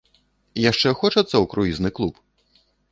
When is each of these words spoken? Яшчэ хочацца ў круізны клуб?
Яшчэ 0.71 0.89
хочацца 1.03 1.31
ў 1.39 1.45
круізны 1.53 1.89
клуб? 2.01 2.15